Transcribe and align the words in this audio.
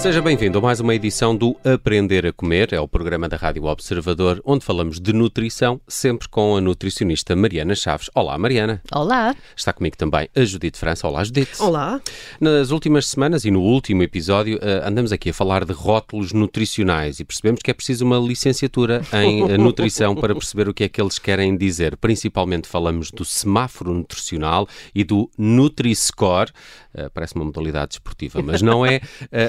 Seja 0.00 0.22
bem-vindo 0.22 0.56
a 0.56 0.62
mais 0.62 0.80
uma 0.80 0.94
edição 0.94 1.36
do 1.36 1.54
Aprender 1.62 2.24
a 2.24 2.32
Comer, 2.32 2.72
é 2.72 2.80
o 2.80 2.88
programa 2.88 3.28
da 3.28 3.36
Rádio 3.36 3.64
Observador, 3.64 4.40
onde 4.46 4.64
falamos 4.64 4.98
de 4.98 5.12
nutrição, 5.12 5.78
sempre 5.86 6.26
com 6.26 6.56
a 6.56 6.60
nutricionista 6.60 7.36
Mariana 7.36 7.74
Chaves. 7.74 8.08
Olá, 8.14 8.38
Mariana. 8.38 8.80
Olá. 8.94 9.36
Está 9.54 9.74
comigo 9.74 9.98
também 9.98 10.26
a 10.34 10.42
Judite 10.42 10.78
França. 10.78 11.06
Olá, 11.06 11.22
Judite. 11.22 11.60
Olá. 11.60 12.00
Nas 12.40 12.70
últimas 12.70 13.08
semanas 13.08 13.44
e 13.44 13.50
no 13.50 13.60
último 13.60 14.02
episódio, 14.02 14.58
eh, 14.62 14.82
andamos 14.86 15.12
aqui 15.12 15.28
a 15.28 15.34
falar 15.34 15.66
de 15.66 15.74
rótulos 15.74 16.32
nutricionais 16.32 17.20
e 17.20 17.24
percebemos 17.24 17.60
que 17.60 17.70
é 17.70 17.74
preciso 17.74 18.06
uma 18.06 18.18
licenciatura 18.18 19.02
em 19.12 19.50
eh, 19.50 19.58
nutrição 19.58 20.14
para 20.16 20.34
perceber 20.34 20.66
o 20.66 20.72
que 20.72 20.84
é 20.84 20.88
que 20.88 20.98
eles 20.98 21.18
querem 21.18 21.54
dizer. 21.58 21.98
Principalmente 21.98 22.66
falamos 22.66 23.10
do 23.10 23.22
semáforo 23.24 23.92
nutricional 23.92 24.66
e 24.94 25.04
do 25.04 25.30
Nutri-Score. 25.36 26.50
Uh, 26.92 27.08
parece 27.12 27.34
uma 27.36 27.44
modalidade 27.44 27.94
esportiva, 27.94 28.42
mas 28.42 28.62
não 28.62 28.84
é. 28.84 29.00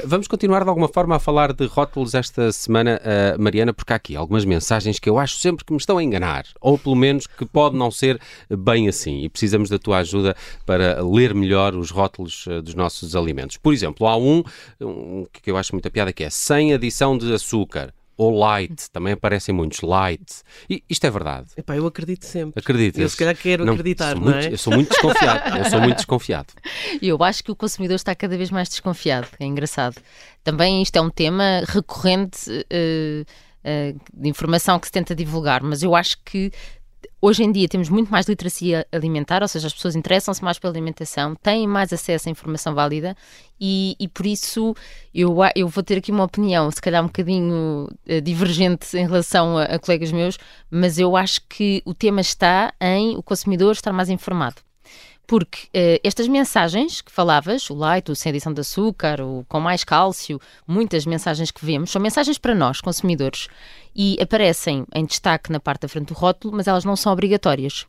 Vamos 0.05 0.27
continuar 0.27 0.41
de 0.48 0.70
alguma 0.70 0.88
forma 0.88 1.16
a 1.16 1.20
falar 1.20 1.54
de 1.54 1.66
rótulos 1.66 2.13
esta 2.13 2.52
semana, 2.52 2.99
uh, 3.04 3.41
Mariana, 3.41 3.73
porque 3.73 3.94
há 3.94 3.95
aqui 3.95 4.16
algumas 4.16 4.45
mensagens 4.45 4.99
que 4.99 5.09
eu 5.09 5.20
acho 5.20 5.38
sempre 5.38 5.63
que 5.63 5.72
me 5.72 5.77
estão 5.77 5.98
a 5.98 6.04
enganar, 6.04 6.45
ou 6.59 6.77
pelo 6.77 6.95
menos 6.95 7.27
que 7.27 7.45
pode 7.45 7.76
não 7.76 7.91
ser 7.91 8.20
bem 8.49 8.88
assim, 8.88 9.23
e 9.23 9.30
precisamos 9.30 9.70
da 9.70 9.77
tua 9.77 9.99
ajuda 9.99 10.35
para 10.66 11.02
ler 11.04 11.34
melhor 11.34 11.76
os 11.76 11.91
rótulos 11.91 12.46
dos 12.63 12.76
nossos 12.76 13.16
alimentos. 13.16 13.58
Por 13.58 13.73
exemplo, 13.73 14.08
há 14.08 14.18
um, 14.18 14.44
um 14.80 15.26
que 15.32 15.49
eu 15.49 15.58
acho 15.58 15.73
muita 15.73 15.90
piada 15.90 16.12
que 16.12 16.23
é 16.23 16.30
sem 16.30 16.73
adição 16.73 17.18
de 17.18 17.34
açúcar 17.34 17.94
ou 18.22 18.38
light, 18.38 18.90
também 18.92 19.14
aparecem 19.14 19.54
muitos 19.54 19.82
light. 19.82 20.44
E 20.70 20.84
isto 20.88 21.06
é 21.06 21.10
verdade. 21.10 21.48
Epá, 21.58 21.76
eu 21.76 21.88
acredito 21.88 22.26
sempre. 22.26 22.60
Acredito. 22.60 23.00
Eu 23.00 23.10
se 23.10 23.18
calhar 23.18 23.36
quero 23.36 23.66
não, 23.66 23.74
acreditar, 23.74 24.13
não 24.13 24.22
muito, 24.22 24.48
é? 24.48 24.54
Eu 24.54 24.58
sou 24.60 24.72
muito 24.74 24.90
desconfiado. 24.90 25.58
eu 25.58 25.66
sou 25.66 25.82
muito 25.82 25.96
desconfiado. 25.98 26.54
Eu 27.02 27.24
acho 27.24 27.44
que 27.44 27.52
o 27.52 27.55
consumidor 27.55 27.96
está 27.96 28.13
cada 28.13 28.38
vez 28.38 28.52
mais 28.52 28.70
desconfiado. 28.70 29.28
É 29.40 29.46
engraçado. 29.46 29.96
Também 30.44 30.82
isto 30.82 30.96
é 30.96 31.02
um 31.02 31.10
tema 31.10 31.63
recorrente 31.68 32.52
uh, 32.52 33.22
uh, 33.24 34.00
de 34.13 34.30
informação 34.30 34.80
que 34.80 34.88
se 34.88 34.91
tenta 34.91 35.16
divulgar, 35.16 35.63
mas 35.63 35.82
eu 35.82 35.96
acho 35.96 36.18
que 36.24 36.52
Hoje 37.21 37.44
em 37.44 37.52
dia 37.52 37.68
temos 37.68 37.90
muito 37.90 38.12
mais 38.12 38.27
literacia 38.27 38.85
alimentar, 38.91 39.41
ou 39.41 39.48
seja, 39.48 39.68
as 39.68 39.74
pessoas 39.74 39.96
interessam-se 39.96 40.44
mais 40.44 40.57
pela 40.57 40.74
alimentação, 40.74 41.35
têm 41.35 41.68
mais 41.68 41.94
acesso 41.94 42.27
à 42.27 42.32
informação 42.32 42.74
válida 42.74 43.16
e, 43.60 43.96
e, 43.99 44.07
por 44.07 44.26
isso 44.26 44.76
eu, 45.13 45.38
eu 45.55 45.68
vou 45.68 45.84
ter 45.84 45.98
aqui 45.98 46.12
uma 46.12 46.24
opinião, 46.24 46.72
se 46.72 46.82
calhar 46.82 47.04
um 47.04 47.07
bocadinho 47.07 47.88
uh, 48.07 48.22
divergente 48.22 48.98
em 48.98 49.05
relação 49.05 49.57
a, 49.57 49.66
a 49.66 49.79
colegas 49.79 50.12
meus, 50.12 50.38
mas 50.70 50.98
eu 50.98 51.16
acho 51.16 51.41
que 51.48 51.84
o 51.85 51.94
tema 51.94 52.22
está 52.22 52.74
em 52.82 53.16
o 53.16 53.22
consumidor 53.22 53.74
estar 53.74 53.94
mais 53.94 54.10
informado 54.10 54.55
porque 55.27 55.66
uh, 55.68 56.00
estas 56.04 56.27
mensagens 56.27 57.02
que 57.02 57.12
falavas, 57.12 57.70
o 57.70 57.74
light, 57.74 58.12
o 58.12 58.16
sem 58.16 58.32
adição 58.32 58.54
de 58.54 58.62
açúcar, 58.62 59.22
o 59.22 59.46
com 59.48 59.60
mais 59.60 59.84
cálcio, 59.84 60.40
muitas 60.68 61.05
mensagens 61.05 61.52
que 61.52 61.66
vemos, 61.66 61.91
são 61.91 62.02
mensagens 62.02 62.38
para 62.38 62.54
nós, 62.55 62.82
consumidores, 62.82 63.48
e 63.96 64.18
aparecem 64.22 64.86
em 64.94 65.06
destaque 65.06 65.52
na 65.52 65.59
parte 65.59 65.81
da 65.81 65.88
frente 65.88 66.08
do 66.08 66.13
rótulo, 66.13 66.56
mas 66.56 66.68
elas 66.68 66.86
não 66.86 66.96
são 66.96 67.12
obrigatórias. 67.12 67.86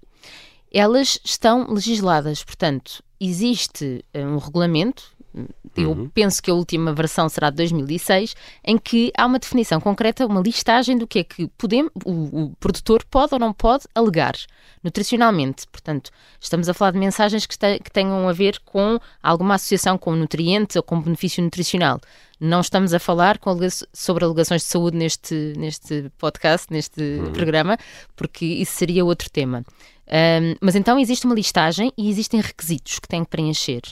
Elas 0.73 1.21
estão 1.25 1.67
legisladas, 1.69 2.43
portanto, 2.45 3.03
existe 3.21 4.05
uh, 4.15 4.19
um 4.21 4.39
regulamento 4.39 5.13
eu 5.77 5.91
uhum. 5.91 6.09
penso 6.09 6.43
que 6.43 6.51
a 6.51 6.55
última 6.55 6.93
versão 6.93 7.29
será 7.29 7.49
de 7.51 7.57
2006, 7.57 8.35
em 8.65 8.77
que 8.77 9.11
há 9.17 9.25
uma 9.25 9.39
definição 9.39 9.81
concreta, 9.81 10.27
uma 10.27 10.41
listagem 10.41 10.99
do 10.99 11.07
que 11.07 11.21
é 11.21 11.25
que 11.25 11.49
podemos, 11.59 11.91
o, 12.05 12.43
o, 12.43 12.51
produtor 12.61 13.05
pode 13.11 13.33
ou 13.33 13.41
não 13.41 13.53
pode 13.53 13.85
alegar 13.95 14.35
nutricionalmente. 14.83 15.67
Portanto, 15.69 16.11
estamos 16.41 16.69
a 16.69 16.75
falar 16.75 16.91
de 16.91 16.99
mensagens 16.99 17.47
que, 17.47 17.57
que 17.57 17.91
tenham 17.91 18.29
a 18.29 18.33
ver 18.33 18.59
com 18.61 18.99
alguma 19.23 19.55
associação 19.55 19.97
com 19.97 20.15
nutriente 20.15 20.77
ou 20.77 20.83
com 20.83 21.01
benefício 21.01 21.43
nutricional. 21.43 22.01
Não 22.39 22.61
estamos 22.61 22.93
a 22.93 22.99
falar 22.99 23.39
alega 23.45 23.69
sobre 23.93 24.25
alegações 24.25 24.63
de 24.63 24.69
saúde 24.69 24.97
neste, 24.97 25.55
neste 25.57 26.11
podcast, 26.19 26.67
neste 26.71 27.01
uhum. 27.01 27.33
programa, 27.33 27.79
porque 28.17 28.45
isso 28.45 28.73
seria 28.73 29.05
outro 29.05 29.31
tema. 29.31 29.65
Um, 30.09 30.57
mas 30.61 30.75
então 30.75 30.99
existe 30.99 31.25
uma 31.25 31.35
listagem 31.35 31.93
e 31.97 32.11
existem 32.11 32.41
requisitos 32.41 32.99
que 32.99 33.09
têm 33.09 33.25
que 33.25 33.31
preencher. 33.31 33.83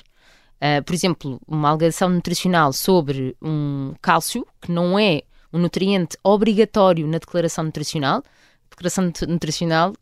Uh, 0.60 0.84
por 0.84 0.94
exemplo, 0.94 1.40
uma 1.48 1.70
alegação 1.70 2.10
nutricional 2.10 2.70
sobre 2.72 3.34
um 3.40 3.94
cálcio, 4.02 4.46
que 4.60 4.70
não 4.70 4.98
é 4.98 5.22
um 5.50 5.58
nutriente 5.58 6.18
obrigatório 6.22 7.06
na 7.06 7.16
declaração 7.16 7.64
nutricional. 7.64 8.22
Declaração 8.68 9.10
nutricional, 9.26 9.94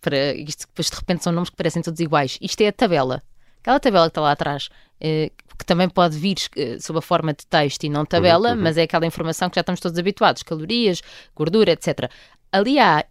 para 0.00 0.34
isto 0.34 0.66
depois 0.66 0.90
de 0.90 0.96
repente 0.96 1.22
são 1.22 1.32
nomes 1.32 1.48
que 1.48 1.56
parecem 1.56 1.80
todos 1.80 2.00
iguais. 2.00 2.38
Isto 2.40 2.60
é 2.62 2.68
a 2.68 2.72
tabela. 2.72 3.22
Aquela 3.60 3.78
tabela 3.78 4.06
que 4.06 4.10
está 4.10 4.20
lá 4.20 4.32
atrás, 4.32 4.68
uh, 4.96 5.30
que 5.56 5.64
também 5.64 5.88
pode 5.88 6.18
vir 6.18 6.38
uh, 6.56 6.80
sob 6.82 6.98
a 6.98 7.02
forma 7.02 7.32
de 7.32 7.46
texto 7.46 7.84
e 7.84 7.88
não 7.88 8.04
tabela, 8.04 8.50
uhum, 8.50 8.56
uhum. 8.56 8.62
mas 8.64 8.76
é 8.76 8.82
aquela 8.82 9.06
informação 9.06 9.48
que 9.48 9.54
já 9.54 9.60
estamos 9.60 9.80
todos 9.80 9.96
habituados: 9.96 10.42
calorias, 10.42 11.02
gordura, 11.36 11.70
etc. 11.70 12.10
Ali 12.50 12.80
há 12.80 13.04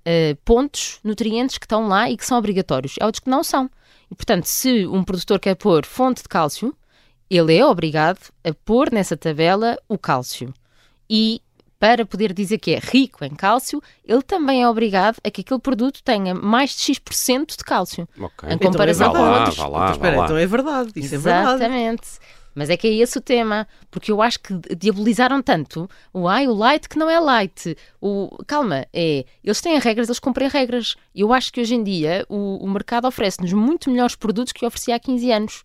pontos, 0.44 1.00
nutrientes 1.02 1.58
que 1.58 1.66
estão 1.66 1.88
lá 1.88 2.10
e 2.10 2.18
que 2.18 2.26
são 2.26 2.38
obrigatórios. 2.38 2.96
Há 3.00 3.06
outros 3.06 3.22
que 3.22 3.30
não 3.30 3.42
são. 3.42 3.70
E, 4.12 4.16
portanto, 4.16 4.44
se 4.44 4.86
um 4.86 5.02
produtor 5.02 5.40
quer 5.40 5.56
pôr 5.56 5.86
fonte 5.86 6.24
de 6.24 6.28
cálcio, 6.28 6.76
ele 7.30 7.56
é 7.56 7.66
obrigado 7.66 8.20
a 8.44 8.54
pôr 8.66 8.92
nessa 8.92 9.16
tabela 9.16 9.78
o 9.88 9.98
cálcio. 9.98 10.54
E 11.10 11.42
para 11.80 12.06
poder 12.06 12.34
dizer 12.34 12.58
que 12.58 12.72
é 12.72 12.80
rico 12.80 13.24
em 13.24 13.34
cálcio, 13.34 13.82
ele 14.06 14.22
também 14.22 14.62
é 14.64 14.68
obrigado 14.68 15.18
a 15.24 15.32
que 15.32 15.42
aquele 15.42 15.60
produto 15.60 16.04
tenha 16.04 16.36
mais 16.36 16.72
de 16.72 16.82
X% 16.82 17.58
de 17.58 17.64
cálcio. 17.64 18.08
Okay. 18.18 18.52
Em 18.52 18.58
comparação 18.58 19.10
então 19.10 19.26
é 19.26 19.30
com 19.30 19.40
outros. 19.40 19.58
Vá 19.58 19.68
lá, 19.68 19.90
então, 19.90 20.00
vá 20.00 20.10
lá. 20.10 20.26
então 20.26 20.38
é 20.38 20.46
verdade, 20.46 20.92
isso 20.96 21.16
Exatamente. 21.16 21.24
é 21.26 21.44
verdade. 21.44 21.64
Exatamente. 21.64 22.20
Mas 22.54 22.70
é 22.70 22.76
que 22.76 22.88
é 22.88 22.94
esse 22.96 23.18
o 23.18 23.22
tema, 23.22 23.66
porque 23.90 24.12
eu 24.12 24.22
acho 24.22 24.40
que 24.42 24.54
diabolizaram 24.76 25.42
tanto 25.42 25.90
o 26.12 26.28
ai, 26.28 26.48
o 26.48 26.54
light 26.54 26.90
que 26.90 26.98
não 26.98 27.10
é 27.10 27.18
light. 27.18 27.78
O, 28.02 28.30
calma, 28.46 28.86
é, 28.92 29.24
eles 29.42 29.62
têm 29.62 29.80
regras, 29.80 30.10
eles 30.10 30.20
cumprem 30.20 30.50
regras. 30.50 30.96
E 31.16 31.22
eu 31.22 31.32
acho 31.32 31.54
que 31.54 31.62
hoje 31.62 31.76
em 31.76 31.84
dia 31.84 32.26
o, 32.28 32.58
o 32.62 32.70
mercado 32.70 33.08
oferece-nos 33.08 33.54
muito 33.54 33.90
melhores 33.90 34.16
produtos 34.16 34.52
que 34.52 34.66
oferecia 34.66 34.96
há 34.96 35.00
15 35.00 35.32
anos. 35.32 35.64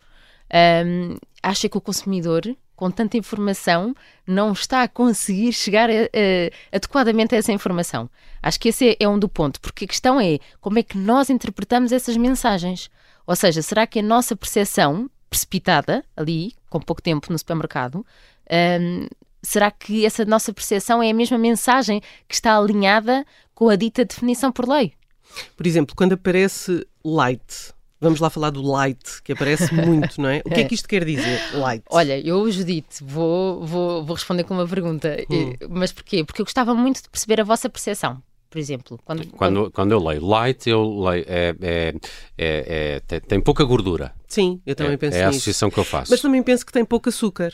Um, 0.86 1.16
acha 1.44 1.68
que 1.68 1.76
o 1.76 1.80
consumidor, 1.80 2.42
com 2.74 2.90
tanta 2.90 3.16
informação, 3.16 3.94
não 4.26 4.52
está 4.52 4.82
a 4.82 4.88
conseguir 4.88 5.52
chegar 5.52 5.90
a, 5.90 5.92
a, 5.92 6.76
adequadamente 6.76 7.34
a 7.34 7.38
essa 7.38 7.52
informação. 7.52 8.08
Acho 8.42 8.58
que 8.58 8.70
esse 8.70 8.90
é, 8.90 8.96
é 9.00 9.08
um 9.08 9.18
do 9.18 9.28
ponto, 9.28 9.60
porque 9.60 9.84
a 9.84 9.88
questão 9.88 10.20
é 10.20 10.38
como 10.60 10.78
é 10.78 10.82
que 10.82 10.96
nós 10.96 11.30
interpretamos 11.30 11.92
essas 11.92 12.16
mensagens. 12.16 12.90
Ou 13.26 13.36
seja, 13.36 13.62
será 13.62 13.86
que 13.86 13.98
a 13.98 14.02
nossa 14.02 14.34
percepção, 14.34 15.10
precipitada 15.28 16.04
ali, 16.16 16.54
com 16.68 16.80
pouco 16.80 17.02
tempo 17.02 17.30
no 17.30 17.38
supermercado, 17.38 18.04
um, 18.80 19.06
será 19.42 19.70
que 19.70 20.06
essa 20.06 20.24
nossa 20.24 20.52
percepção 20.52 21.02
é 21.02 21.10
a 21.10 21.14
mesma 21.14 21.38
mensagem 21.38 22.00
que 22.26 22.34
está 22.34 22.56
alinhada 22.56 23.26
com 23.54 23.68
a 23.68 23.76
dita 23.76 24.04
definição 24.04 24.50
por 24.50 24.68
lei? 24.68 24.94
Por 25.56 25.66
exemplo, 25.66 25.94
quando 25.96 26.12
aparece 26.14 26.86
light, 27.04 27.73
Vamos 28.04 28.20
lá 28.20 28.28
falar 28.28 28.50
do 28.50 28.60
light, 28.60 29.22
que 29.22 29.32
aparece 29.32 29.74
muito, 29.74 30.20
não 30.20 30.28
é? 30.28 30.42
O 30.44 30.50
que 30.50 30.60
é 30.60 30.64
que 30.68 30.74
isto 30.74 30.86
quer 30.86 31.04
dizer, 31.04 31.40
light? 31.54 31.82
Olha, 31.90 32.20
eu, 32.20 32.50
Judite, 32.50 33.02
vou, 33.02 33.64
vou, 33.64 34.04
vou 34.04 34.14
responder 34.14 34.44
com 34.44 34.52
uma 34.52 34.68
pergunta. 34.68 35.16
Hum. 35.30 35.54
Mas 35.70 35.90
porquê? 35.90 36.22
Porque 36.22 36.42
eu 36.42 36.44
gostava 36.44 36.74
muito 36.74 37.02
de 37.02 37.08
perceber 37.08 37.40
a 37.40 37.44
vossa 37.44 37.68
percepção 37.70 38.22
por 38.50 38.60
exemplo? 38.60 39.00
Quando, 39.04 39.26
quando, 39.32 39.70
quando 39.72 39.90
eu 39.90 39.98
leio 39.98 40.24
light, 40.24 40.70
eu 40.70 41.00
leio, 41.00 41.24
é, 41.26 41.56
é, 41.60 41.94
é, 42.38 43.02
é 43.08 43.20
tem, 43.20 43.40
pouca 43.40 43.64
gordura. 43.64 44.14
Sim, 44.28 44.60
eu 44.64 44.76
também 44.76 44.92
é, 44.92 44.96
penso 44.96 45.16
É 45.16 45.24
a 45.24 45.26
nisso. 45.26 45.38
associação 45.38 45.70
que 45.70 45.78
eu 45.78 45.82
faço. 45.82 46.12
Mas 46.12 46.20
também 46.20 46.40
penso 46.40 46.64
que 46.64 46.70
tem 46.70 46.84
pouco 46.84 47.08
açúcar. 47.08 47.52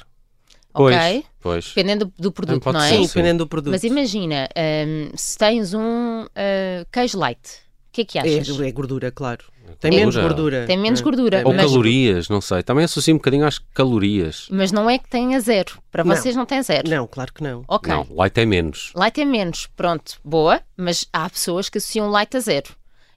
Pois, 0.75 0.95
ok. 0.95 1.25
Pois. 1.41 1.69
Dependendo 1.69 2.13
do, 2.19 2.31
produto, 2.31 2.63
pode 2.63 2.77
não 2.77 2.85
é? 2.85 2.89
ser, 2.91 2.97
Sim, 2.97 3.03
sim. 3.03 3.09
dependendo 3.09 3.45
do 3.45 3.49
produto. 3.49 3.73
Mas 3.73 3.83
imagina, 3.83 4.47
hum, 4.55 5.11
se 5.15 5.39
tens 5.39 5.73
um 5.73 6.25
uh, 6.25 6.87
queijo 6.93 7.19
light, 7.19 7.41
o 7.41 7.93
que 7.93 8.03
é 8.03 8.05
que 8.05 8.19
achas? 8.19 8.61
É, 8.61 8.69
é 8.69 8.73
gordura, 8.73 9.11
claro. 9.11 9.47
Tem 9.79 9.91
Gordura. 9.91 10.01
menos 10.01 10.17
gordura. 10.17 10.67
Tem 10.67 10.79
menos 10.79 11.01
É. 11.01 11.03
gordura. 11.03 11.43
Ou 11.45 11.53
mas, 11.55 11.67
calorias, 11.67 12.29
não 12.29 12.41
sei. 12.41 12.63
Também 12.63 12.85
associo 12.85 13.15
um 13.15 13.19
bocadinho 13.19 13.47
às 13.47 13.59
calorias. 13.59 14.47
mas 14.51 14.73
não 14.73 14.89
é 14.89 14.99
que 14.99 15.09
tenha 15.09 15.39
zero. 15.41 15.79
Para 15.91 16.05
Não. 16.05 16.15
vocês 16.17 16.35
não 16.37 16.47
tem 16.47 16.63
zero. 16.63 16.89
Não, 16.89 17.07
claro 17.07 17.33
que 17.33 17.43
não. 17.43 17.65
Ok. 17.69 17.93
Não, 17.93 18.07
light 18.11 18.39
é 18.39 18.45
menos. 18.47 18.93
Light 18.95 19.21
é 19.21 19.25
menos. 19.25 19.69
Pronto, 19.77 20.15
boa. 20.25 20.61
Mas 20.77 21.07
há 21.13 21.29
pessoas 21.29 21.69
que 21.69 21.79
associam 21.79 22.09
light 22.11 22.37
a 22.37 22.41
zero. 22.41 22.69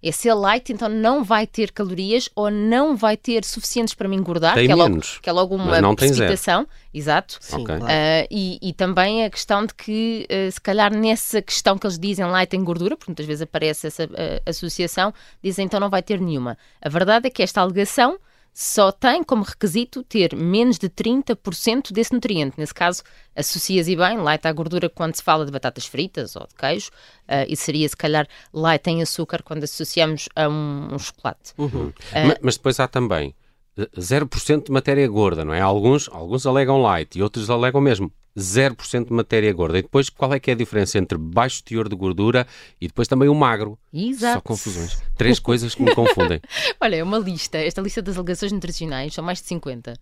Esse 0.04 0.32
light, 0.34 0.74
então, 0.74 0.90
não 0.90 1.24
vai 1.24 1.48
ter 1.48 1.72
calorias 1.72 2.30
ou 2.36 2.52
não 2.52 2.94
vai 2.94 3.16
ter 3.16 3.46
suficientes 3.46 3.94
para 3.94 4.10
me 4.10 4.18
engordar, 4.18 4.54
Tem 4.56 4.66
que, 4.66 4.72
é 4.74 4.76
logo, 4.76 4.90
menos, 4.90 5.20
que 5.22 5.30
é 5.30 5.32
logo 5.32 5.56
uma 5.56 5.80
não 5.80 5.96
precipitação. 5.96 6.68
Exato. 6.94 7.38
Sim, 7.40 7.62
Ok. 7.62 7.66
claro. 7.78 7.86
Ah, 7.88 8.28
e, 8.30 8.60
e 8.62 8.74
também 8.74 9.24
a 9.24 9.30
questão 9.30 9.66
de 9.66 9.74
que, 9.74 10.28
ah, 10.30 10.52
se 10.52 10.60
calhar, 10.60 10.94
nessa 10.94 11.42
questão 11.42 11.78
que 11.78 11.88
eles 11.88 11.98
dizem 11.98 12.26
lá 12.26 12.46
tem 12.46 12.62
gordura, 12.62 12.98
porque 12.98 13.12
muitas 13.12 13.26
vezes 13.26 13.44
aparece 13.44 13.88
essa 13.88 14.04
ah, 14.04 14.50
associação, 14.50 15.14
dizem 15.42 15.66
então 15.66 15.80
não 15.80 15.90
vai 15.90 16.04
ter 16.04 16.20
nenhuma. 16.20 16.58
A 16.82 16.90
verdade 16.90 17.28
é 17.28 17.30
que 17.30 17.42
esta 17.42 17.62
alegação 17.62 18.20
só 18.54 18.92
tem 18.92 19.24
como 19.24 19.44
requisito 19.44 20.04
ter 20.04 20.36
menos 20.36 20.78
de 20.78 20.88
30% 20.90 21.92
desse 21.92 22.14
nutriente. 22.14 22.56
Nesse 22.58 22.74
caso, 22.74 23.02
associa-se 23.36 23.92
e 23.92 23.96
bem 23.96 24.18
light 24.18 24.46
à 24.46 24.52
gordura 24.54 24.90
quando 24.90 25.16
se 25.16 25.24
fala 25.24 25.46
de 25.46 25.52
batatas 25.52 25.86
fritas 25.86 26.36
ou 26.36 26.46
de 26.48 26.54
queijo, 26.56 26.92
ah, 27.28 27.46
e 27.48 27.56
seria 27.56 27.88
se 27.90 27.98
calhar 27.98 28.28
light 28.54 28.86
em 28.88 29.02
açúcar 29.02 29.42
quando 29.44 29.64
associamos 29.64 30.30
a 30.36 30.48
um, 30.48 30.90
um 30.94 31.00
chocolate. 31.00 31.54
Uhum. 31.58 31.92
Ma- 32.28 32.38
Mas 32.42 32.56
depois 32.58 32.80
há 32.80 32.88
também 32.88 33.34
eh, 33.78 33.90
0% 33.98 34.66
de 34.66 34.72
matéria 34.72 35.08
gorda, 35.08 35.44
não 35.44 35.54
é? 35.54 35.60
Alguns, 35.62 36.08
alguns 36.10 36.46
alegam 36.46 36.82
light 36.82 37.18
e 37.18 37.24
outros 37.24 37.50
alegam 37.50 37.82
mesmo 37.82 38.12
0% 38.38 39.06
de 39.06 39.14
matéria 39.14 39.52
gorda. 39.54 39.78
E 39.78 39.82
depois, 39.82 40.10
qual 40.10 40.34
é 40.34 40.40
que 40.40 40.50
é 40.50 40.54
a 40.54 40.58
diferença 40.58 40.98
entre 40.98 41.18
baixo 41.18 41.64
teor 41.64 41.88
de 41.88 41.96
gordura 41.96 42.48
e 42.80 42.88
depois 42.88 43.08
também 43.08 43.30
o 43.30 43.36
magro? 43.36 43.78
Exato. 43.94 44.36
Só 44.36 44.42
confusões. 44.42 45.02
Três 45.18 45.40
coisas 45.40 45.76
que 45.76 45.84
me 45.84 45.94
confundem. 45.94 46.42
Olha, 46.82 46.96
é 46.96 47.04
uma 47.04 47.20
lista. 47.20 47.58
Esta 47.58 47.82
lista 47.82 48.02
das 48.02 48.18
alegações 48.18 48.52
nutricionais 48.52 49.14
são 49.14 49.24
mais 49.24 49.42
de 49.42 49.48
50. 49.48 49.94
Uh, 49.94 49.96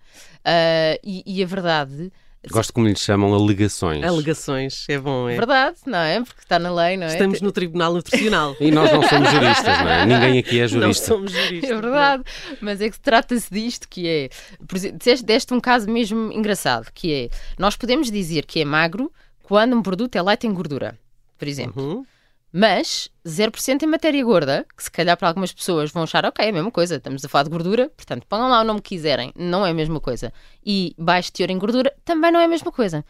e, 1.04 1.24
e 1.26 1.44
a 1.44 1.46
verdade 1.46 2.12
Gosto 2.50 2.74
como 2.74 2.88
lhes 2.88 3.00
chamam 3.00 3.34
alegações. 3.36 4.04
Alegações, 4.04 4.86
é 4.90 4.98
bom, 4.98 5.30
é. 5.30 5.36
Verdade, 5.36 5.78
não 5.86 6.00
é? 6.00 6.22
Porque 6.24 6.42
está 6.42 6.58
na 6.58 6.74
lei, 6.74 6.98
não 6.98 7.06
é? 7.06 7.14
Estamos 7.14 7.40
no 7.40 7.52
Tribunal 7.52 7.94
Nutricional. 7.94 8.56
e 8.60 8.72
nós 8.72 8.92
não 8.92 9.04
somos 9.08 9.30
juristas, 9.30 9.80
não 9.80 9.90
é? 9.90 10.06
Ninguém 10.08 10.40
aqui 10.40 10.60
é 10.60 10.68
jurista. 10.68 10.88
Não 10.88 10.94
somos 10.94 11.32
juristas. 11.32 11.70
É 11.70 11.82
verdade, 11.82 12.24
mas 12.60 12.82
é 12.82 12.90
que 12.90 13.00
trata-se 13.00 13.54
disto 13.54 13.88
que 13.88 14.08
é. 14.08 14.30
Por 14.68 14.76
exemplo, 14.76 15.00
deste 15.24 15.54
um 15.54 15.60
caso 15.60 15.88
mesmo 15.88 16.32
engraçado, 16.32 16.92
que 16.92 17.14
é 17.14 17.30
nós 17.60 17.76
podemos 17.76 18.10
dizer 18.10 18.46
que 18.46 18.60
é 18.60 18.66
magro 18.66 19.12
quando 19.44 19.76
um 19.76 19.84
produto 19.84 20.16
é 20.16 20.22
light 20.22 20.48
em 20.48 20.54
gordura, 20.54 20.98
por 21.38 21.48
exemplo. 21.48 21.84
Uhum. 21.84 22.06
Mas 22.54 23.10
0% 23.26 23.84
em 23.84 23.88
matéria 23.88 24.24
gorda, 24.24 24.66
que 24.76 24.84
se 24.84 24.92
calhar 24.92 25.16
para 25.16 25.30
algumas 25.30 25.54
pessoas 25.54 25.92
vão 25.92 26.04
achar, 26.04 26.26
ok, 26.26 26.46
é 26.46 26.50
a 26.50 26.52
mesma 26.52 26.72
coisa, 26.72 26.96
estamos 26.96 27.24
a 27.24 27.30
falar 27.30 27.44
de 27.46 27.50
gordura, 27.50 27.90
portanto, 27.96 28.26
ponham 28.28 28.50
lá 28.50 28.62
o 28.62 28.64
nome 28.64 28.82
que 28.82 28.90
quiserem, 28.96 29.32
não 29.36 29.66
é 29.66 29.72
a 29.72 29.74
mesma 29.74 30.02
coisa. 30.02 30.34
E 30.66 30.94
baixo 30.98 31.32
teor 31.32 31.50
em 31.50 31.58
gordura 31.58 31.94
também 32.04 32.32
não 32.32 32.40
é 32.40 32.46
a 32.46 32.50
mesma 32.50 32.72
coisa. 32.72 33.06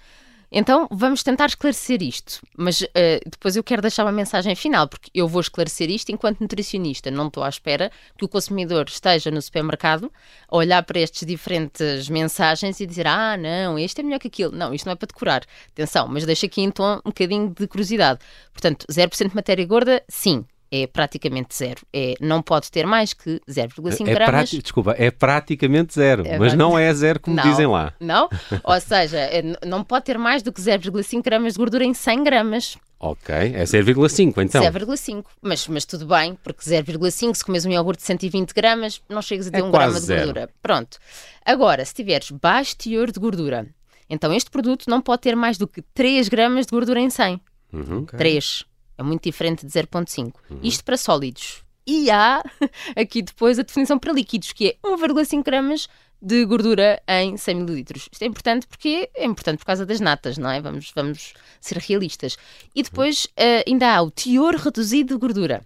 Então 0.51 0.85
vamos 0.91 1.23
tentar 1.23 1.45
esclarecer 1.45 2.03
isto, 2.03 2.41
mas 2.57 2.81
uh, 2.81 2.87
depois 3.25 3.55
eu 3.55 3.63
quero 3.63 3.81
deixar 3.81 4.03
uma 4.03 4.11
mensagem 4.11 4.53
final, 4.53 4.85
porque 4.85 5.09
eu 5.13 5.25
vou 5.25 5.39
esclarecer 5.39 5.89
isto 5.89 6.11
enquanto 6.11 6.41
nutricionista. 6.41 7.09
Não 7.09 7.27
estou 7.27 7.41
à 7.41 7.47
espera 7.47 7.89
que 8.17 8.25
o 8.25 8.27
consumidor 8.27 8.85
esteja 8.89 9.31
no 9.31 9.41
supermercado 9.41 10.11
a 10.49 10.57
olhar 10.57 10.83
para 10.83 10.99
estas 10.99 11.25
diferentes 11.25 12.09
mensagens 12.09 12.81
e 12.81 12.85
dizer: 12.85 13.07
Ah, 13.07 13.37
não, 13.37 13.79
este 13.79 14.01
é 14.01 14.03
melhor 14.03 14.19
que 14.19 14.27
aquilo. 14.27 14.51
Não, 14.51 14.73
isto 14.73 14.85
não 14.85 14.91
é 14.91 14.95
para 14.95 15.07
decorar. 15.07 15.43
Atenção, 15.71 16.05
mas 16.09 16.25
deixa 16.25 16.47
aqui 16.47 16.61
então 16.61 17.01
um 17.05 17.11
bocadinho 17.11 17.53
de 17.57 17.65
curiosidade. 17.65 18.19
Portanto, 18.51 18.85
0% 18.91 19.29
de 19.29 19.35
matéria 19.35 19.65
gorda, 19.65 20.03
sim, 20.09 20.45
é 20.71 20.87
praticamente 20.87 21.55
zero. 21.55 21.81
É, 21.93 22.13
não 22.21 22.41
pode 22.41 22.71
ter 22.71 22.87
mais 22.87 23.13
que 23.13 23.41
0,5 23.49 24.07
é 24.07 24.13
gramas. 24.13 24.49
Desculpa, 24.49 24.95
é 24.97 25.11
praticamente 25.11 25.93
zero, 25.93 26.25
é 26.25 26.39
mas 26.39 26.53
não 26.53 26.79
é 26.79 26.93
zero 26.93 27.19
como 27.19 27.35
não, 27.35 27.43
dizem 27.43 27.67
lá. 27.67 27.93
Não, 27.99 28.29
ou 28.63 28.79
seja, 28.79 29.17
é, 29.17 29.43
não 29.65 29.83
pode 29.83 30.05
ter 30.05 30.17
mais 30.17 30.41
do 30.41 30.51
que 30.51 30.61
0,5 30.61 31.21
gramas 31.21 31.53
de 31.53 31.59
gordura 31.59 31.83
em 31.83 31.93
100 31.93 32.23
gramas. 32.23 32.77
Ok, 32.97 33.33
é 33.33 33.63
0,5 33.63 34.43
então. 34.43 34.63
0,5, 34.63 35.25
mas, 35.41 35.67
mas 35.67 35.85
tudo 35.85 36.05
bem, 36.05 36.37
porque 36.43 36.63
0,5, 36.63 37.35
se 37.35 37.43
comes 37.43 37.65
um 37.65 37.71
iogurte 37.71 38.01
de 38.01 38.07
120 38.07 38.53
gramas, 38.53 39.01
não 39.09 39.21
chegas 39.21 39.47
a 39.47 39.51
ter 39.51 39.59
é 39.59 39.63
um 39.63 39.71
grama 39.71 39.99
de 39.99 40.05
zero. 40.05 40.25
gordura. 40.25 40.49
Pronto. 40.61 40.97
Agora, 41.43 41.83
se 41.83 41.95
tiveres 41.95 42.29
baixo 42.29 42.77
teor 42.77 43.11
de 43.11 43.19
gordura, 43.19 43.67
então 44.07 44.31
este 44.31 44.51
produto 44.51 44.85
não 44.87 45.01
pode 45.01 45.23
ter 45.23 45.35
mais 45.35 45.57
do 45.57 45.67
que 45.67 45.81
3 45.81 46.29
gramas 46.29 46.67
de 46.67 46.71
gordura 46.71 46.99
em 46.99 47.09
100. 47.09 47.41
Uhum. 47.73 48.03
Ok. 48.03 48.17
3. 48.17 48.65
É 49.01 49.03
muito 49.03 49.23
diferente 49.23 49.65
de 49.65 49.71
0,5. 49.71 50.33
Isto 50.63 50.83
para 50.83 50.97
sólidos. 50.97 51.63
E 51.85 52.09
há 52.11 52.43
aqui 52.95 53.21
depois 53.21 53.57
a 53.57 53.63
definição 53.63 53.97
para 53.97 54.13
líquidos, 54.13 54.53
que 54.53 54.67
é 54.69 54.87
1,5 54.87 55.43
gramas 55.43 55.87
de 56.21 56.45
gordura 56.45 57.01
em 57.07 57.35
100 57.35 57.55
mililitros. 57.55 58.07
Isto 58.11 58.21
é 58.21 58.27
importante 58.27 58.67
porque 58.67 59.09
é 59.15 59.25
importante 59.25 59.57
por 59.57 59.65
causa 59.65 59.85
das 59.85 59.99
natas, 59.99 60.37
não 60.37 60.49
é? 60.49 60.61
Vamos, 60.61 60.91
vamos 60.95 61.33
ser 61.59 61.77
realistas. 61.79 62.37
E 62.75 62.83
depois 62.83 63.25
uh, 63.25 63.63
ainda 63.67 63.95
há 63.95 64.01
o 64.01 64.11
teor 64.11 64.55
reduzido 64.55 65.15
de 65.15 65.19
gordura. 65.19 65.65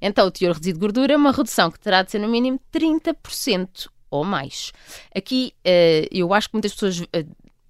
então, 0.00 0.26
o 0.26 0.30
teor 0.30 0.52
reduzido 0.52 0.78
de 0.78 0.80
gordura 0.80 1.14
é 1.14 1.16
uma 1.16 1.32
redução 1.32 1.70
que 1.70 1.80
terá 1.80 2.02
de 2.02 2.10
ser 2.10 2.18
no 2.18 2.28
mínimo 2.28 2.60
30% 2.70 3.88
ou 4.10 4.24
mais. 4.24 4.72
Aqui 5.14 5.54
uh, 5.66 6.06
eu 6.10 6.34
acho 6.34 6.48
que 6.48 6.54
muitas 6.54 6.74
pessoas 6.74 7.00
uh, 7.00 7.06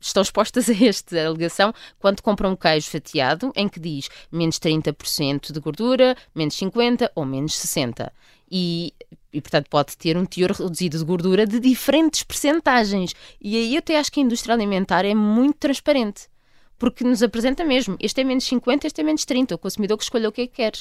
estão 0.09 0.23
expostas 0.23 0.69
a 0.71 0.85
esta 0.85 1.27
alegação 1.27 1.73
quando 1.99 2.23
compram 2.23 2.53
um 2.53 2.57
queijo 2.57 2.91
fatiado 2.91 3.53
em 3.55 3.69
que 3.69 3.81
diz 3.81 4.09
menos 4.31 4.59
30% 4.59 5.53
de 5.53 5.61
gordura, 5.61 6.17
menos 6.35 6.57
50% 6.57 7.11
ou 7.15 7.25
menos 7.25 7.53
60%. 7.53 8.11
E, 8.51 8.95
e, 9.33 9.41
portanto, 9.41 9.69
pode 9.69 9.97
ter 9.97 10.17
um 10.17 10.25
teor 10.25 10.53
reduzido 10.53 10.99
de 10.99 11.05
gordura 11.05 11.47
de 11.47 11.59
diferentes 11.59 12.23
percentagens. 12.23 13.15
E 13.41 13.57
aí 13.57 13.75
eu 13.75 13.81
até 13.81 13.99
acho 13.99 14.13
que 14.13 14.21
a 14.21 14.23
indústria 14.23 14.55
alimentar 14.55 15.05
é 15.05 15.15
muito 15.15 15.59
transparente. 15.59 16.29
Porque 16.79 17.03
nos 17.03 17.23
apresenta 17.23 17.65
mesmo, 17.65 17.97
este 17.99 18.21
é 18.21 18.25
menos 18.25 18.45
50, 18.45 18.87
este 18.87 19.01
é 19.01 19.05
menos 19.05 19.25
30. 19.25 19.55
O 19.55 19.59
consumidor 19.59 19.97
que 19.97 20.05
escolha 20.05 20.29
o 20.29 20.33
que 20.33 20.43
é 20.43 20.47
que 20.47 20.55
quer. 20.55 20.75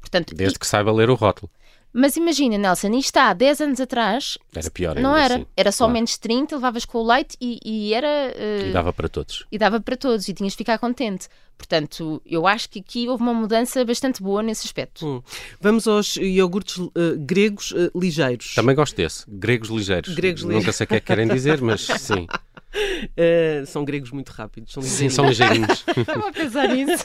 Portanto, 0.00 0.34
Desde 0.34 0.58
que 0.58 0.66
saiba 0.66 0.92
ler 0.92 1.10
o 1.10 1.14
rótulo. 1.14 1.50
Mas 1.92 2.16
imagina, 2.16 2.58
Nelson, 2.58 2.92
isto 2.94 3.16
há 3.16 3.32
10 3.32 3.60
anos 3.62 3.80
atrás. 3.80 4.36
Era 4.54 4.70
pior 4.70 4.96
ainda 4.96 5.08
Não 5.08 5.16
era. 5.16 5.34
assim. 5.36 5.46
Era 5.56 5.72
só 5.72 5.84
Claro. 5.84 5.92
menos 5.94 6.18
30, 6.18 6.54
levavas 6.56 6.84
com 6.84 6.98
o 6.98 7.06
leite 7.06 7.36
e, 7.40 7.58
e 7.64 7.94
era. 7.94 8.06
eh, 8.06 8.68
E 8.68 8.72
dava 8.72 8.92
para 8.92 9.08
todos. 9.08 9.46
e 9.50 9.58
dava 9.58 9.80
para 9.80 9.96
todos 9.96 10.28
e 10.28 10.34
tinhas 10.34 10.52
de 10.52 10.56
ficar 10.58 10.78
contente. 10.78 11.28
Portanto, 11.56 12.22
eu 12.24 12.46
acho 12.46 12.68
que 12.70 12.78
aqui 12.78 13.08
houve 13.08 13.20
uma 13.22 13.34
mudança 13.34 13.84
bastante 13.84 14.22
boa 14.22 14.42
nesse 14.44 14.64
aspecto. 14.64 15.04
Hum. 15.04 15.22
Vamos 15.60 15.88
aos 15.88 16.14
iogurtes 16.16 16.78
eh, 16.94 17.16
gregos 17.18 17.74
eh, 17.76 17.90
ligeiros. 17.96 18.54
Também 18.54 18.76
gosto 18.76 18.94
desse. 18.94 19.24
Gregos 19.26 19.68
ligeiros. 19.68 20.14
Gregos 20.14 20.42
Nunca 20.44 20.54
ligeiros. 20.54 20.76
sei 20.76 20.84
o 20.84 20.88
que 20.88 20.94
é 20.94 21.00
que 21.00 21.06
querem 21.06 21.26
dizer, 21.34 21.60
mas 21.60 21.80
sim. 21.80 22.26
Eh, 23.16 23.64
são 23.66 23.84
gregos 23.84 24.10
muito 24.10 24.28
rápidos, 24.30 24.72
são 24.72 24.82
Sim, 24.82 25.06
ligeirinhos. 25.08 25.14
são 25.14 25.26
ligeirinhos. 25.26 25.84
Estava 25.96 26.28
a 26.28 26.32
pensar 26.32 26.68
nisso. 26.68 27.04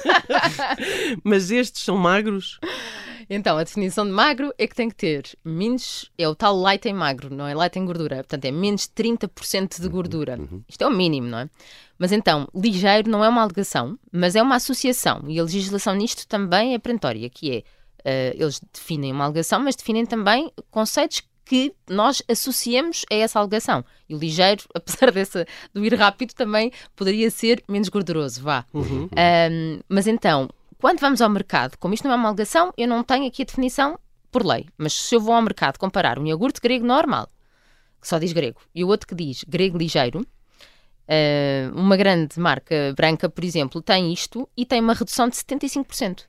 Mas 1.24 1.50
estes 1.52 1.84
são 1.84 1.98
magros. 1.98 2.60
então, 3.30 3.58
a 3.58 3.64
definição 3.64 4.06
de 4.06 4.12
magro 4.12 4.54
é 4.58 4.68
que 4.68 4.76
tem 4.76 4.90
que 4.90 4.96
ter 4.96 5.24
menos. 5.44 6.12
É 6.18 6.28
o 6.28 6.36
tal 6.36 6.56
light 6.58 6.86
em 6.88 6.94
magro, 6.94 7.34
não 7.34 7.48
é 7.48 7.56
light 7.56 7.78
em 7.80 7.86
gordura. 7.86 8.18
Portanto, 8.18 8.46
é 8.46 8.52
menos 8.52 8.88
30% 8.88 9.82
de 9.82 9.88
gordura. 9.88 10.38
Isto 10.68 10.84
é 10.84 10.88
o 10.88 10.92
mínimo, 10.92 11.28
não 11.28 11.40
é? 11.40 11.50
Mas 11.98 12.12
então, 12.12 12.48
ligeiro 12.54 13.10
não 13.10 13.24
é 13.24 13.30
uma 13.30 13.42
alegação, 13.42 13.98
mas 14.12 14.36
é 14.36 14.42
uma 14.42 14.56
associação. 14.56 15.24
E 15.28 15.40
a 15.40 15.44
legislação 15.44 15.96
nisto 15.96 16.28
também 16.28 16.74
é 16.74 16.80
perentória, 16.80 17.30
que 17.30 17.52
é. 17.52 17.64
eh, 18.04 18.36
eles 18.38 18.60
definem 18.74 19.12
uma 19.12 19.26
alegação, 19.26 19.60
mas 19.62 19.76
definem 19.76 20.06
também 20.06 20.52
conceitos 20.70 21.22
que 21.46 21.74
nós 21.90 22.22
associamos 22.30 23.06
a 23.12 23.16
essa 23.16 23.40
alegação. 23.40 23.84
E 24.08 24.16
o 24.16 24.18
ligeiro, 24.18 24.64
apesar 24.74 25.12
dessa, 25.12 25.46
do 25.74 25.86
ir 25.86 25.94
rápido, 25.96 26.34
também 26.34 26.72
poderia 26.96 27.30
ser 27.30 27.64
menos 27.68 27.90
gorduroso, 27.90 28.42
vá. 28.42 28.66
Uhum. 28.74 29.10
Ahm, 29.16 29.82
mas 29.90 30.08
então, 30.08 30.50
quando 30.80 31.00
vamos 31.00 31.22
ao 31.22 31.30
mercado, 31.30 31.78
como 31.78 31.94
isto 31.94 32.06
não 32.06 32.14
é 32.14 32.16
uma 32.16 32.30
alegação, 32.30 32.74
eu 32.78 32.88
não 32.88 33.04
tenho 33.04 33.28
aqui 33.28 33.42
a 33.42 33.46
definição 33.46 34.00
por 34.32 34.46
lei. 34.46 34.68
Mas 34.78 34.94
se 34.94 35.16
eu 35.16 35.22
vou 35.22 35.34
ao 35.34 35.42
mercado 35.42 35.78
comparar 35.78 36.18
um 36.18 36.26
iogurte 36.26 36.60
grego 36.62 36.86
normal, 36.86 37.30
que 38.02 38.08
só 38.08 38.18
diz 38.18 38.34
grego, 38.34 38.60
e 38.74 38.84
o 38.84 38.88
outro 38.88 39.08
que 39.08 39.16
diz 39.16 39.44
grego 39.48 39.78
ligeiro, 39.78 40.26
ah, 41.08 41.72
uma 41.74 41.98
grande 41.98 42.40
marca 42.40 42.94
branca, 42.96 43.30
por 43.30 43.44
exemplo, 43.44 43.82
tem 43.82 44.12
isto 44.12 44.50
e 44.56 44.66
tem 44.66 44.82
uma 44.82 44.94
redução 44.94 45.28
de 45.30 45.36
75%. 45.36 46.26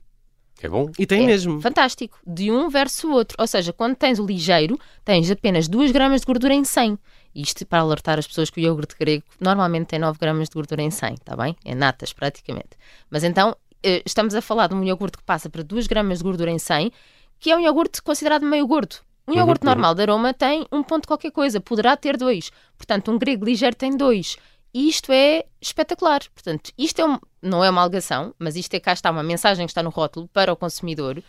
É 0.61 0.69
bom? 0.69 0.89
E 0.97 1.05
tem 1.05 1.23
É 1.23 1.25
mesmo. 1.25 1.61
Fantástico. 1.61 2.17
De 2.25 2.51
um 2.51 2.69
versus 2.69 3.03
o 3.03 3.11
outro. 3.11 3.35
Ou 3.39 3.47
seja, 3.47 3.73
quando 3.73 3.95
tens 3.95 4.19
o 4.19 4.25
ligeiro, 4.25 4.79
tens 5.03 5.29
apenas 5.29 5.67
2 5.67 5.91
gramas 5.91 6.21
de 6.21 6.27
gordura 6.27 6.53
em 6.53 6.63
100. 6.63 6.97
Isto 7.35 7.65
para 7.65 7.79
alertar 7.79 8.17
as 8.17 8.25
pessoas 8.25 8.49
que 8.49 8.61
o 8.61 8.63
iogurte 8.63 8.95
grego 8.97 9.23
normalmente 9.39 9.87
tem 9.87 9.99
9 9.99 10.17
gramas 10.17 10.47
de 10.47 10.53
gordura 10.53 10.81
em 10.81 10.89
100, 10.89 11.15
está 11.15 11.35
bem? 11.35 11.55
É 11.65 11.75
natas, 11.75 12.13
praticamente. 12.13 12.69
Mas 13.09 13.23
então, 13.25 13.55
eh, 13.83 14.01
estamos 14.05 14.33
a 14.33 14.41
falar 14.41 14.67
de 14.67 14.73
um 14.75 14.83
iogurte 14.83 15.17
que 15.17 15.23
passa 15.23 15.49
para 15.49 15.61
2 15.61 15.85
gramas 15.87 16.19
de 16.19 16.23
gordura 16.23 16.49
em 16.51 16.57
100, 16.59 16.91
que 17.39 17.51
é 17.51 17.55
um 17.57 17.59
iogurte 17.59 18.01
considerado 18.01 18.45
meio 18.45 18.65
gordo. 18.65 18.95
Um 19.27 19.33
iogurte 19.33 19.65
normal 19.65 19.93
de 19.95 20.03
aroma 20.03 20.33
tem 20.33 20.65
um 20.71 20.81
ponto 20.83 21.07
qualquer 21.07 21.31
coisa, 21.31 21.59
poderá 21.59 21.97
ter 21.97 22.15
dois. 22.15 22.51
Portanto, 22.77 23.11
um 23.11 23.17
grego 23.17 23.43
ligeiro 23.43 23.75
tem 23.75 23.97
dois. 23.97 24.37
E 24.73 24.87
isto 24.87 25.11
é 25.11 25.43
espetacular. 25.59 26.21
Portanto, 26.33 26.71
isto 26.77 27.01
é 27.01 27.05
um- 27.05 27.19
não 27.45 27.63
é 27.63 27.69
uma 27.69 27.81
alegação, 27.81 28.33
mas 28.39 28.55
isto 28.55 28.73
é 28.73 28.79
cá 28.79 28.93
está 28.93 29.11
uma 29.11 29.23
mensagem 29.23 29.65
que 29.65 29.71
está 29.71 29.83
no 29.83 29.89
rótulo 29.89 30.27
para 30.27 30.51
o 30.51 30.55
consumidor 30.55 31.21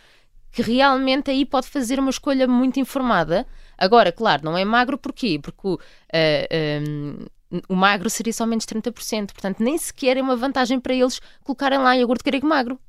que 0.51 0.61
realmente 0.61 1.29
aí 1.29 1.45
pode 1.45 1.67
fazer 1.67 1.99
uma 1.99 2.09
escolha 2.09 2.47
muito 2.47 2.79
informada. 2.79 3.45
Agora, 3.77 4.11
claro, 4.11 4.43
não 4.43 4.57
é 4.57 4.65
magro 4.65 4.97
porquê? 4.97 5.39
Porque 5.39 5.67
o, 5.67 5.79
ah, 6.11 6.47
ah, 6.51 7.59
o 7.69 7.75
magro 7.75 8.09
seria 8.09 8.33
só 8.33 8.45
menos 8.45 8.65
30%, 8.65 9.33
portanto, 9.33 9.61
nem 9.61 9.77
sequer 9.77 10.17
é 10.17 10.21
uma 10.21 10.35
vantagem 10.35 10.79
para 10.79 10.95
eles 10.95 11.21
colocarem 11.43 11.77
lá 11.77 11.95
iogurte 11.95 12.23
grego 12.23 12.47
magro, 12.47 12.79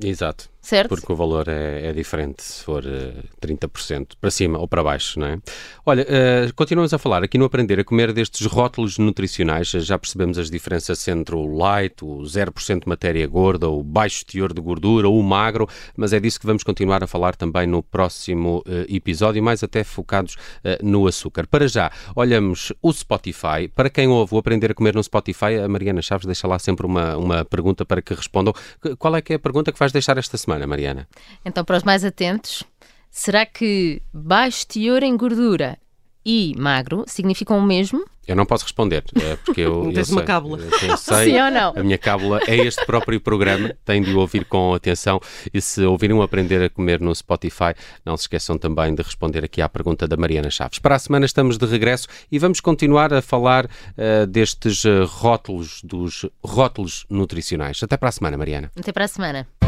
Exato. 0.00 0.50
Certo? 0.62 0.90
Porque 0.90 1.12
o 1.12 1.16
valor 1.16 1.48
é, 1.48 1.88
é 1.88 1.92
diferente 1.92 2.42
se 2.42 2.62
for 2.62 2.84
eh, 2.86 3.12
30% 3.40 4.12
para 4.20 4.30
cima 4.30 4.58
ou 4.58 4.68
para 4.68 4.82
baixo, 4.82 5.18
não 5.18 5.26
é? 5.26 5.38
Olha, 5.84 6.06
eh, 6.08 6.50
continuamos 6.54 6.94
a 6.94 6.98
falar 6.98 7.24
aqui 7.24 7.36
no 7.36 7.44
Aprender 7.44 7.80
a 7.80 7.84
Comer 7.84 8.12
destes 8.12 8.46
rótulos 8.46 8.96
nutricionais. 8.96 9.68
Já 9.68 9.98
percebemos 9.98 10.38
as 10.38 10.48
diferenças 10.48 11.06
entre 11.08 11.34
o 11.34 11.44
light, 11.56 12.04
o 12.04 12.22
0% 12.22 12.84
de 12.84 12.88
matéria 12.88 13.26
gorda, 13.26 13.68
o 13.68 13.82
baixo 13.82 14.24
teor 14.24 14.54
de 14.54 14.60
gordura, 14.60 15.08
o 15.08 15.20
magro, 15.20 15.68
mas 15.96 16.12
é 16.12 16.20
disso 16.20 16.38
que 16.38 16.46
vamos 16.46 16.62
continuar 16.62 17.02
a 17.02 17.08
falar 17.08 17.34
também 17.34 17.66
no 17.66 17.82
próximo 17.82 18.62
eh, 18.66 18.86
episódio, 18.88 19.42
mais 19.42 19.64
até 19.64 19.82
focados 19.82 20.36
no 20.82 21.06
açúcar. 21.06 21.46
Para 21.46 21.66
já, 21.66 21.90
olhamos 22.14 22.72
o 22.80 22.92
Spotify. 22.92 23.68
Para 23.74 23.90
quem 23.90 24.06
ouve 24.08 24.34
o 24.34 24.38
Aprender 24.38 24.70
a 24.70 24.74
Comer 24.74 24.94
no 24.94 25.02
Spotify, 25.02 25.56
a 25.64 25.68
Mariana 25.68 26.00
Chaves 26.00 26.26
deixa 26.26 26.46
lá 26.46 26.58
sempre 26.58 26.86
uma, 26.86 27.16
uma 27.16 27.44
pergunta 27.44 27.84
para 27.84 28.00
que 28.00 28.14
respondam. 28.14 28.52
Qual 28.98 29.16
é 29.16 29.22
que 29.22 29.32
é 29.32 29.36
a 29.36 29.38
pergunta 29.38 29.72
que 29.72 29.78
vais 29.78 29.92
deixar 29.92 30.18
esta 30.18 30.36
semana, 30.36 30.51
Mariana? 30.66 31.08
Então, 31.44 31.64
para 31.64 31.76
os 31.76 31.82
mais 31.82 32.04
atentos, 32.04 32.62
será 33.10 33.44
que 33.46 34.02
baixo 34.12 34.66
teor 34.66 35.02
em 35.02 35.16
gordura 35.16 35.78
e 36.24 36.54
magro 36.56 37.04
significam 37.06 37.58
o 37.58 37.62
mesmo? 37.62 38.04
Eu 38.26 38.36
não 38.36 38.46
posso 38.46 38.64
responder, 38.64 39.02
é 39.20 39.36
porque 39.36 39.62
eu, 39.62 39.82
Não 39.84 39.92
tens 39.92 40.08
eu 40.08 40.14
uma 40.14 40.20
sei, 40.20 40.26
cábula. 40.26 40.58
eu 40.60 40.96
sei, 40.96 41.24
Sim 41.32 41.40
ou 41.40 41.50
não? 41.50 41.72
A 41.76 41.82
minha 41.82 41.98
cábula 41.98 42.40
é 42.46 42.56
este 42.56 42.86
próprio 42.86 43.20
programa, 43.20 43.74
tem 43.84 44.00
de 44.00 44.12
o 44.12 44.20
ouvir 44.20 44.44
com 44.44 44.72
atenção 44.74 45.20
e 45.52 45.60
se 45.60 45.82
ouvirem 45.82 46.16
o 46.16 46.22
Aprender 46.22 46.62
a 46.62 46.70
Comer 46.70 47.00
no 47.00 47.12
Spotify, 47.14 47.74
não 48.06 48.16
se 48.16 48.24
esqueçam 48.24 48.56
também 48.56 48.94
de 48.94 49.02
responder 49.02 49.44
aqui 49.44 49.60
à 49.60 49.68
pergunta 49.68 50.06
da 50.06 50.16
Mariana 50.16 50.50
Chaves. 50.50 50.78
Para 50.78 50.94
a 50.94 50.98
semana 51.00 51.26
estamos 51.26 51.58
de 51.58 51.66
regresso 51.66 52.06
e 52.30 52.38
vamos 52.38 52.60
continuar 52.60 53.12
a 53.12 53.20
falar 53.20 53.66
uh, 53.66 54.26
destes 54.28 54.84
uh, 54.84 55.04
rótulos, 55.04 55.80
dos 55.82 56.24
rótulos 56.44 57.04
nutricionais. 57.10 57.82
Até 57.82 57.96
para 57.96 58.08
a 58.08 58.12
semana, 58.12 58.36
Mariana. 58.36 58.70
Até 58.76 58.92
para 58.92 59.04
a 59.04 59.08
semana. 59.08 59.61